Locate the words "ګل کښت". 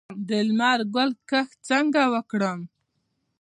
0.93-1.57